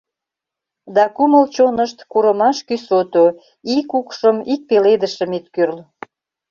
[0.95, 3.25] Да кумыл-чонышт— курымаш кӱсото—
[3.77, 5.79] Ик укшым, ик пеледышым ит кӱрл.